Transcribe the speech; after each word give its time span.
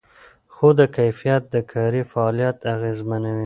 د 0.03 0.03
خوب 0.53 0.77
کیفیت 0.97 1.43
د 1.53 1.55
کاري 1.71 2.01
فعالیت 2.11 2.57
اغېزمنوي. 2.75 3.39